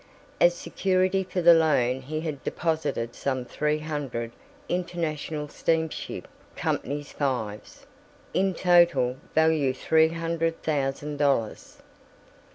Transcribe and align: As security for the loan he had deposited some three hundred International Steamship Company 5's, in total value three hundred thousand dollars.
As 0.39 0.55
security 0.55 1.23
for 1.23 1.43
the 1.43 1.53
loan 1.53 2.01
he 2.01 2.21
had 2.21 2.43
deposited 2.43 3.13
some 3.13 3.45
three 3.45 3.77
hundred 3.77 4.31
International 4.67 5.47
Steamship 5.47 6.27
Company 6.55 7.03
5's, 7.03 7.85
in 8.33 8.55
total 8.55 9.17
value 9.35 9.73
three 9.73 10.09
hundred 10.09 10.63
thousand 10.63 11.17
dollars. 11.17 11.83